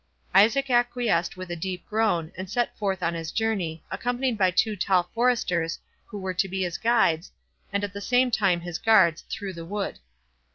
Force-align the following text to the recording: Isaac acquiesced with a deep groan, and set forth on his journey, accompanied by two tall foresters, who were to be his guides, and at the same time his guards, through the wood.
Isaac 0.33 0.71
acquiesced 0.71 1.37
with 1.37 1.51
a 1.51 1.55
deep 1.55 1.85
groan, 1.85 2.31
and 2.35 2.49
set 2.49 2.75
forth 2.75 3.03
on 3.03 3.13
his 3.13 3.31
journey, 3.31 3.83
accompanied 3.91 4.35
by 4.35 4.49
two 4.49 4.75
tall 4.75 5.03
foresters, 5.13 5.77
who 6.07 6.17
were 6.17 6.33
to 6.33 6.47
be 6.49 6.63
his 6.63 6.79
guides, 6.79 7.31
and 7.71 7.83
at 7.83 7.93
the 7.93 8.01
same 8.01 8.31
time 8.31 8.61
his 8.61 8.79
guards, 8.79 9.23
through 9.29 9.53
the 9.53 9.63
wood. 9.63 9.99